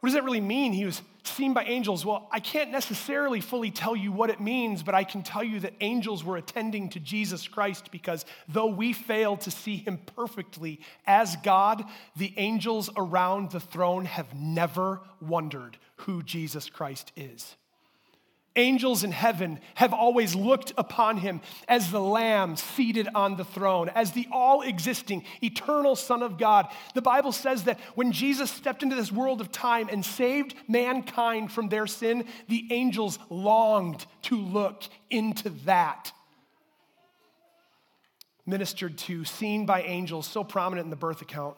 [0.00, 0.72] what does that really mean?
[0.72, 2.04] He was seen by angels.
[2.04, 5.60] Well, I can't necessarily fully tell you what it means, but I can tell you
[5.60, 10.80] that angels were attending to Jesus Christ because though we fail to see him perfectly
[11.06, 11.84] as God,
[12.16, 17.56] the angels around the throne have never wondered who Jesus Christ is
[18.56, 23.90] angels in heaven have always looked upon him as the Lamb seated on the throne,
[23.90, 26.66] as the all existing, eternal Son of God.
[26.94, 31.52] The Bible says that when Jesus stepped into this world of time and saved mankind
[31.52, 36.12] from their sin, the angels longed to look into that.
[38.46, 41.56] Ministered to, seen by angels, so prominent in the birth account.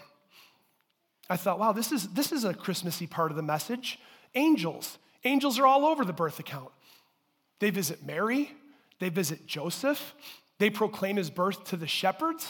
[1.31, 3.99] I thought, wow, this is, this is a Christmassy part of the message.
[4.35, 4.99] Angels.
[5.25, 6.71] Angels are all over the birth account.
[7.61, 8.53] They visit Mary,
[8.99, 10.15] they visit Joseph,
[10.59, 12.47] they proclaim his birth to the shepherds.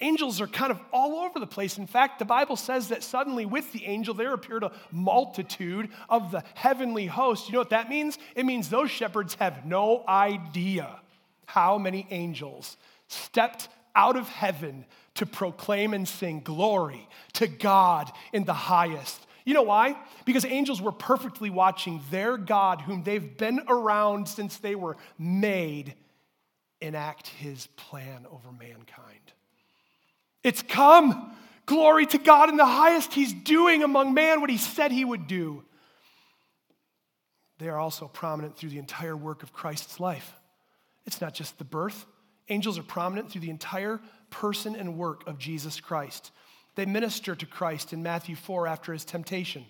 [0.00, 1.78] Angels are kind of all over the place.
[1.78, 6.30] In fact, the Bible says that suddenly with the angel there appeared a multitude of
[6.30, 7.48] the heavenly host.
[7.48, 8.18] You know what that means?
[8.34, 11.00] It means those shepherds have no idea
[11.46, 12.76] how many angels
[13.08, 14.84] stepped out of heaven
[15.14, 19.96] to proclaim and sing glory to God in the highest you know why?
[20.24, 25.94] Because angels were perfectly watching their God, whom they've been around since they were made,
[26.80, 29.32] enact his plan over mankind.
[30.42, 31.34] It's come.
[31.64, 33.14] Glory to God in the highest.
[33.14, 35.64] He's doing among man what he said he would do.
[37.58, 40.34] They are also prominent through the entire work of Christ's life.
[41.06, 42.04] It's not just the birth,
[42.48, 46.32] angels are prominent through the entire person and work of Jesus Christ.
[46.76, 49.64] They minister to Christ in Matthew 4 after his temptation.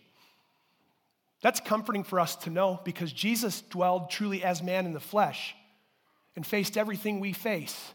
[1.41, 5.55] That's comforting for us to know because Jesus dwelled truly as man in the flesh
[6.35, 7.95] and faced everything we face.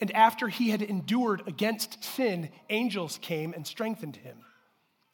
[0.00, 4.38] And after he had endured against sin, angels came and strengthened him.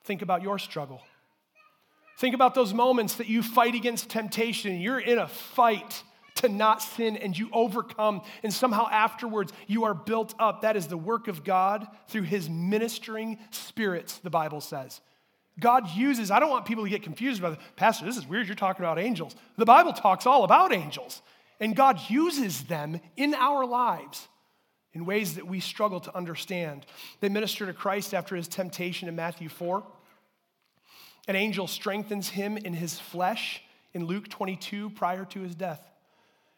[0.05, 1.01] Think about your struggle.
[2.19, 4.81] Think about those moments that you fight against temptation.
[4.81, 6.03] You're in a fight
[6.37, 10.63] to not sin and you overcome, and somehow afterwards you are built up.
[10.63, 15.01] That is the work of God through his ministering spirits, the Bible says.
[15.61, 18.47] God uses, I don't want people to get confused about, the Pastor, this is weird,
[18.47, 19.37] you're talking about angels.
[19.59, 21.21] The Bible talks all about angels,
[21.61, 24.29] and God uses them in our lives
[24.95, 26.87] in ways that we struggle to understand.
[27.21, 29.83] They minister to Christ after his temptation in Matthew 4.
[31.29, 33.63] An angel strengthens him in his flesh
[33.95, 35.87] in Luke 22 prior to his death.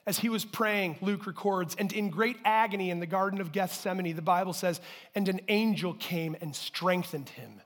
[0.06, 4.14] As he was praying, Luke records, and in great agony in the Garden of Gethsemane,
[4.14, 4.80] the Bible says,
[5.14, 7.62] and an angel came and strengthened him.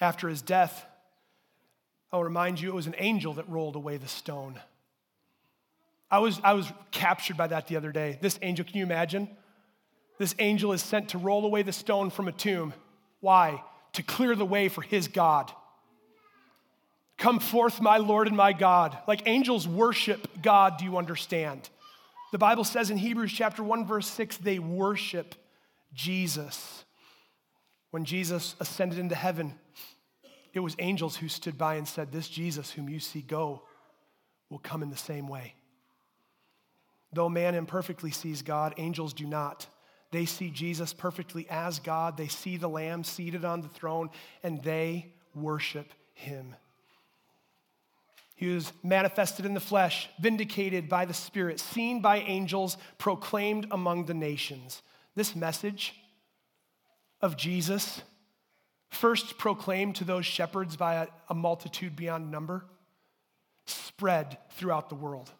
[0.00, 0.84] After his death,
[2.12, 4.60] I'll remind you, it was an angel that rolled away the stone.
[6.10, 8.18] I was, I was captured by that the other day.
[8.20, 9.28] This angel, can you imagine?
[10.18, 12.74] This angel is sent to roll away the stone from a tomb.
[13.20, 13.62] Why?
[13.94, 15.50] To clear the way for his God.
[17.16, 18.98] Come forth, my Lord and my God.
[19.06, 21.68] Like angels worship God, do you understand?
[22.32, 25.34] The Bible says in Hebrews chapter 1 verse 6 they worship
[25.92, 26.84] Jesus.
[27.92, 29.54] When Jesus ascended into heaven,
[30.52, 33.62] it was angels who stood by and said, This Jesus whom you see go
[34.50, 35.54] will come in the same way.
[37.12, 39.68] Though man imperfectly sees God, angels do not.
[40.10, 42.16] They see Jesus perfectly as God.
[42.16, 44.10] They see the Lamb seated on the throne,
[44.42, 46.54] and they worship him.
[48.34, 54.06] He was manifested in the flesh, vindicated by the Spirit, seen by angels, proclaimed among
[54.06, 54.82] the nations.
[55.14, 55.94] This message
[57.20, 58.02] of Jesus,
[58.90, 62.64] first proclaimed to those shepherds by a, a multitude beyond number,
[63.66, 65.30] spread throughout the world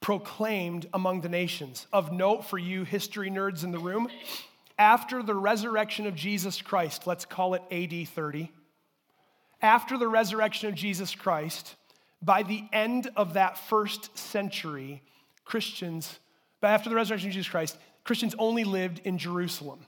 [0.00, 1.86] proclaimed among the nations.
[1.92, 4.08] Of note for you, history nerds in the room,
[4.78, 8.50] after the resurrection of Jesus Christ, let's call it AD 30,
[9.60, 11.76] after the resurrection of Jesus Christ,
[12.22, 15.02] by the end of that first century,
[15.44, 16.18] Christians,
[16.60, 19.86] but after the resurrection of Jesus Christ, Christians only lived in Jerusalem.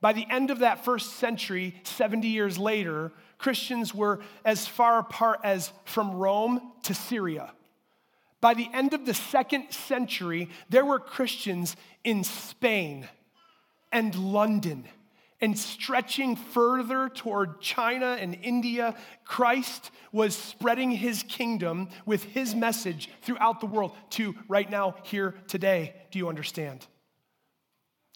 [0.00, 5.40] By the end of that first century, 70 years later, Christians were as far apart
[5.44, 7.52] as from Rome to Syria.
[8.40, 13.06] By the end of the second century, there were Christians in Spain
[13.92, 14.88] and London.
[15.40, 23.08] And stretching further toward China and India, Christ was spreading his kingdom with his message
[23.22, 25.94] throughout the world to right now, here, today.
[26.10, 26.86] Do you understand?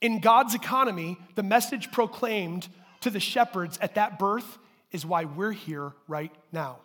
[0.03, 2.69] In God's economy, the message proclaimed
[3.01, 4.59] to the shepherds at that birth
[4.93, 6.79] is why we're here right now.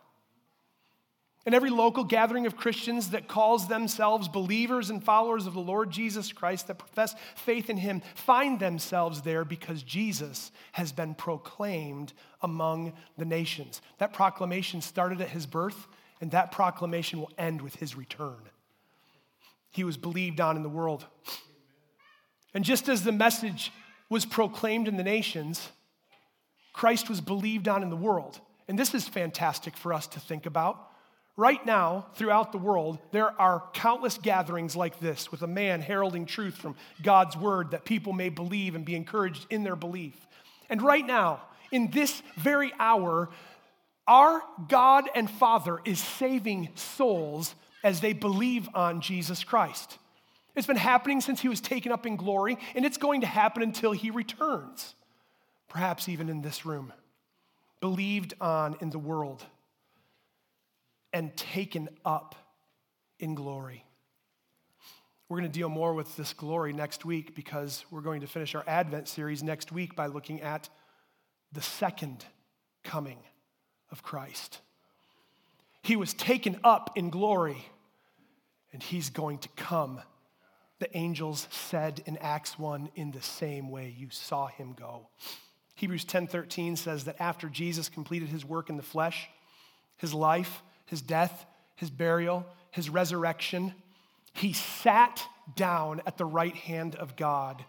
[1.45, 5.89] And every local gathering of Christians that calls themselves believers and followers of the Lord
[5.89, 12.13] Jesus Christ, that profess faith in Him, find themselves there because Jesus has been proclaimed
[12.41, 13.81] among the nations.
[13.99, 15.87] That proclamation started at His birth,
[16.19, 18.37] and that proclamation will end with His return.
[19.71, 21.05] He was believed on in the world.
[22.53, 23.71] And just as the message
[24.09, 25.69] was proclaimed in the nations,
[26.73, 28.41] Christ was believed on in the world.
[28.67, 30.88] And this is fantastic for us to think about.
[31.39, 36.25] Right now, throughout the world, there are countless gatherings like this with a man heralding
[36.25, 40.17] truth from God's word that people may believe and be encouraged in their belief.
[40.69, 41.39] And right now,
[41.71, 43.29] in this very hour,
[44.05, 49.97] our God and Father is saving souls as they believe on Jesus Christ.
[50.57, 53.63] It's been happening since he was taken up in glory, and it's going to happen
[53.63, 54.93] until he returns,
[55.69, 56.91] perhaps even in this room.
[57.79, 59.45] Believed on in the world
[61.13, 62.35] and taken up
[63.19, 63.85] in glory.
[65.27, 68.55] We're going to deal more with this glory next week because we're going to finish
[68.55, 70.69] our Advent series next week by looking at
[71.51, 72.25] the second
[72.83, 73.19] coming
[73.91, 74.61] of Christ.
[75.83, 77.63] He was taken up in glory
[78.73, 80.01] and he's going to come.
[80.79, 85.09] The angels said in Acts 1 in the same way you saw him go.
[85.75, 89.29] Hebrews 10:13 says that after Jesus completed his work in the flesh,
[89.97, 93.73] his life, his death, his burial, his resurrection,
[94.33, 95.23] he sat
[95.55, 97.63] down at the right hand of God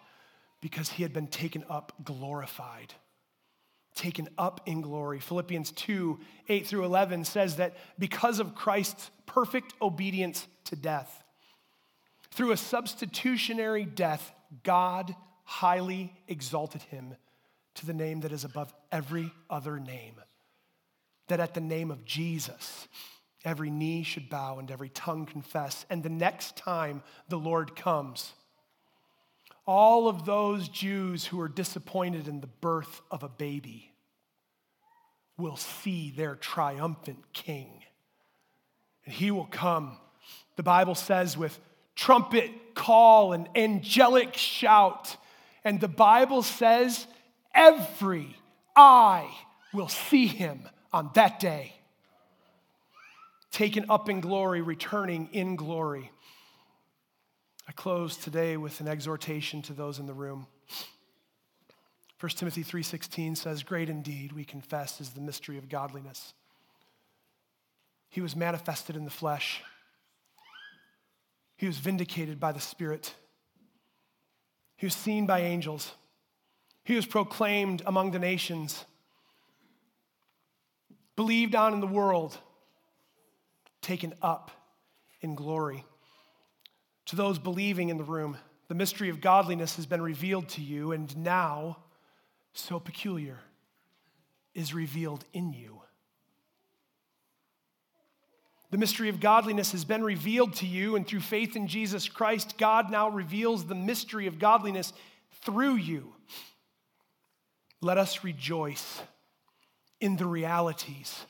[0.63, 2.95] because he had been taken up glorified.
[3.95, 5.21] Taken up in glory.
[5.21, 6.19] Philippians 2
[6.49, 11.23] 8 through 11 says that because of Christ's perfect obedience to death,
[12.31, 15.15] through a substitutionary death, God
[15.45, 17.17] highly exalted him
[17.75, 20.15] to the name that is above every other name
[21.31, 22.87] that at the name of Jesus,
[23.45, 25.87] every knee should bow and every tongue confess.
[25.91, 28.33] And the next time the Lord comes,
[29.67, 33.93] all of those Jews who are disappointed in the birth of a baby
[35.39, 37.69] will see their triumphant king.
[39.07, 39.97] And he will come,
[40.57, 41.59] the Bible says, with
[41.97, 45.17] trumpet call and angelic shout.
[45.65, 47.07] And the Bible says,
[47.55, 48.37] every
[48.77, 49.31] eye
[49.73, 51.75] will see him on that day.
[53.51, 56.11] Taken up in glory, returning in glory.
[57.69, 60.47] I close today with an exhortation to those in the room.
[62.19, 66.35] 1 Timothy 3:16 says, "Great indeed, we confess, is the mystery of godliness.
[68.11, 69.63] He was manifested in the flesh.
[71.57, 73.15] He was vindicated by the Spirit.
[74.77, 75.95] He was seen by angels.
[76.85, 78.85] He was proclaimed among the nations
[81.21, 82.39] believed on in the world,
[83.83, 84.51] taken up
[85.21, 85.85] in glory.
[87.05, 90.93] To those believing in the room, the mystery of godliness has been revealed to you,
[90.93, 91.77] and now,
[92.55, 93.39] so peculiar,
[94.55, 95.83] is revealed in you.
[98.71, 102.57] The mystery of godliness has been revealed to you, and through faith in Jesus Christ,
[102.57, 104.95] God now reveals the mystery of godliness
[105.43, 106.15] through you.
[107.83, 109.03] Let us rejoice
[110.01, 111.27] in the realities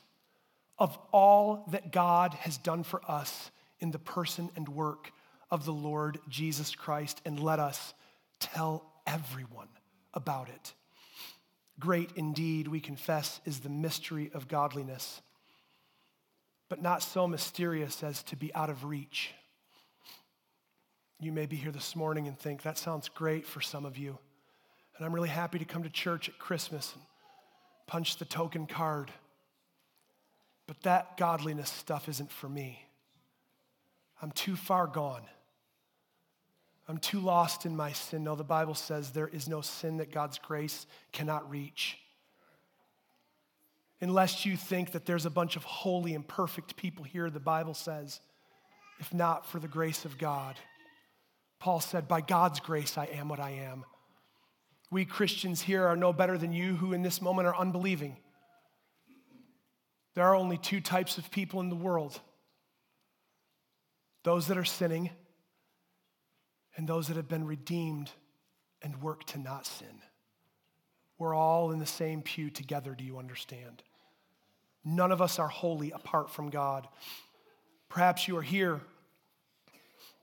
[0.77, 5.11] of all that God has done for us in the person and work
[5.49, 7.93] of the Lord Jesus Christ, and let us
[8.39, 9.67] tell everyone
[10.13, 10.73] about it.
[11.79, 15.21] Great indeed, we confess, is the mystery of godliness,
[16.69, 19.31] but not so mysterious as to be out of reach.
[21.19, 24.17] You may be here this morning and think, that sounds great for some of you.
[24.97, 26.93] And I'm really happy to come to church at Christmas
[27.91, 29.11] punch the token card.
[30.65, 32.85] But that godliness stuff isn't for me.
[34.21, 35.23] I'm too far gone.
[36.87, 38.23] I'm too lost in my sin.
[38.23, 41.97] No, the Bible says there is no sin that God's grace cannot reach.
[43.99, 47.73] Unless you think that there's a bunch of holy and perfect people here, the Bible
[47.73, 48.21] says,
[49.01, 50.55] if not for the grace of God.
[51.59, 53.83] Paul said, By God's grace, I am what I am.
[54.91, 58.17] We Christians here are no better than you who in this moment are unbelieving.
[60.13, 62.19] There are only two types of people in the world
[64.23, 65.09] those that are sinning
[66.77, 68.11] and those that have been redeemed
[68.83, 70.01] and work to not sin.
[71.17, 73.81] We're all in the same pew together, do you understand?
[74.83, 76.87] None of us are holy apart from God.
[77.89, 78.81] Perhaps you are here,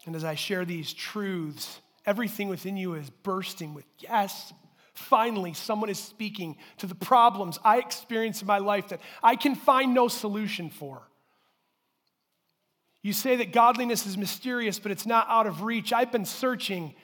[0.06, 4.54] and as I share these truths, everything within you is bursting with, yes,
[4.94, 9.54] finally, someone is speaking to the problems I experience in my life that I can
[9.54, 11.02] find no solution for.
[13.02, 15.92] You say that godliness is mysterious, but it's not out of reach.
[15.92, 16.94] I've been searching,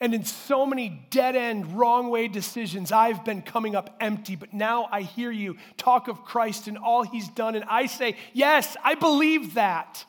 [0.00, 4.36] and in so many dead end, wrong way decisions, I've been coming up empty.
[4.36, 8.16] But now I hear you talk of Christ and all he's done, and I say,
[8.32, 10.04] Yes, I believe that.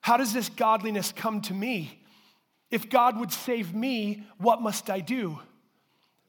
[0.00, 1.97] How does this godliness come to me?
[2.70, 5.38] If God would save me, what must I do?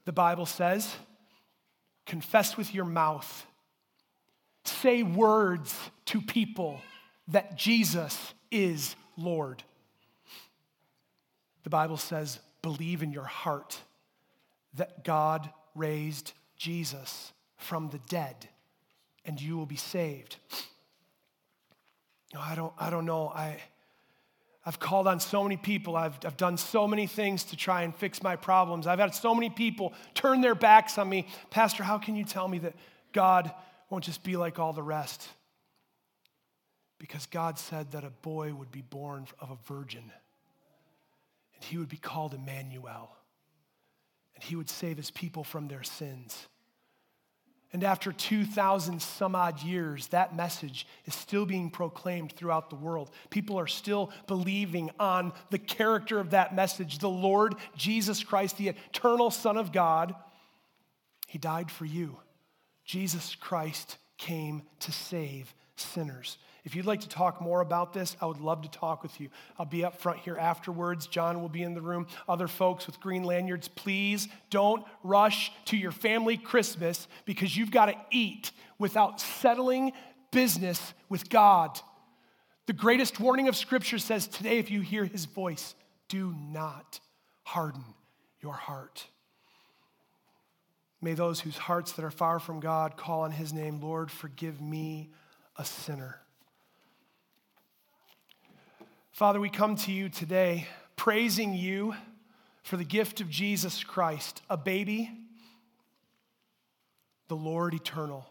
[0.06, 0.96] The Bible says,
[2.06, 3.46] confess with your mouth,
[4.64, 5.76] say words
[6.06, 6.82] to people
[7.28, 9.64] that Jesus is Lord.
[11.64, 13.80] The Bible says, believe in your heart
[14.76, 18.48] that God raised Jesus from the dead
[19.26, 20.38] and you will be saved.
[22.38, 23.30] I don't, I don't know.
[23.30, 23.58] I,
[24.66, 25.96] I've called on so many people.
[25.96, 28.88] I've, I've done so many things to try and fix my problems.
[28.88, 31.28] I've had so many people turn their backs on me.
[31.50, 32.76] Pastor, how can you tell me that
[33.14, 33.52] God
[33.90, 35.28] won't just be like all the rest?
[37.00, 40.12] Because God said that a boy would be born of a virgin,
[41.56, 43.16] and he would be called Emmanuel,
[44.36, 46.48] and he would save his people from their sins.
[47.72, 53.12] And after 2,000 some odd years, that message is still being proclaimed throughout the world.
[53.30, 56.98] People are still believing on the character of that message.
[56.98, 60.16] The Lord Jesus Christ, the eternal Son of God,
[61.28, 62.18] He died for you.
[62.86, 66.40] Jesus Christ came to save sinners.
[66.70, 69.30] If you'd like to talk more about this, I would love to talk with you.
[69.58, 71.08] I'll be up front here afterwards.
[71.08, 72.06] John will be in the room.
[72.28, 77.88] Other folks with green lanyards, please don't rush to your family Christmas because you've got
[77.88, 79.94] to eat without settling
[80.30, 81.80] business with God.
[82.68, 85.74] The greatest warning of Scripture says today, if you hear his voice,
[86.08, 87.00] do not
[87.42, 87.84] harden
[88.42, 89.08] your heart.
[91.02, 94.62] May those whose hearts that are far from God call on his name, Lord, forgive
[94.62, 95.10] me,
[95.58, 96.22] a sinner.
[99.20, 100.66] Father, we come to you today
[100.96, 101.94] praising you
[102.64, 105.12] for the gift of Jesus Christ, a baby,
[107.28, 108.26] the Lord eternal,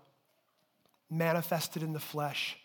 [1.10, 2.56] manifested in the flesh,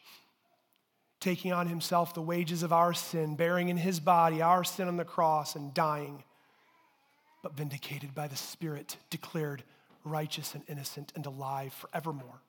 [1.20, 4.96] taking on himself the wages of our sin, bearing in his body our sin on
[4.96, 6.24] the cross, and dying,
[7.42, 9.64] but vindicated by the Spirit, declared
[10.06, 12.40] righteous and innocent and alive forevermore.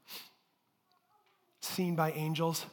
[1.62, 2.64] Seen by angels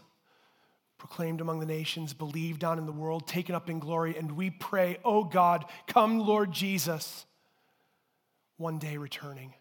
[1.02, 4.16] proclaimed among the nations, believed on in the world, taken up in glory.
[4.16, 7.26] And we pray, oh God, come, Lord Jesus,
[8.58, 9.56] one day returning.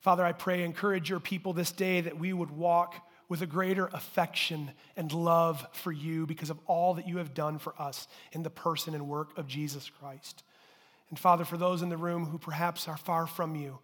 [0.00, 2.96] Father, I pray, encourage your people this day that we would walk
[3.28, 7.60] with a greater affection and love for you because of all that you have done
[7.60, 10.42] for us in the person and work of Jesus Christ.
[11.08, 13.78] And Father, for those in the room who perhaps are far from you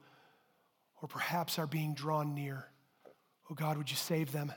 [1.01, 2.66] or perhaps are being drawn near,
[3.49, 4.53] oh God, would you save them?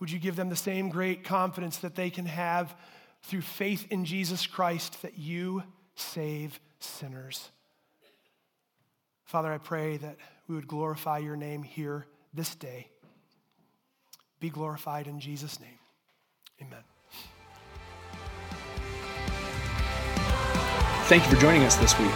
[0.00, 2.74] Would you give them the same great confidence that they can have
[3.22, 5.62] through faith in Jesus Christ that you
[5.96, 7.50] save sinners?
[9.24, 12.88] Father, I pray that we would glorify your name here this day.
[14.40, 15.78] Be glorified in Jesus' name.
[16.62, 16.82] Amen.
[21.08, 22.10] Thank you for joining us this week.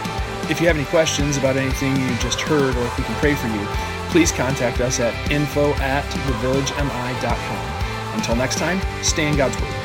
[0.49, 3.35] If you have any questions about anything you just heard or if we can pray
[3.35, 8.15] for you, please contact us at info at thevillagemi.com.
[8.15, 9.82] Until next time, stay in God's Word.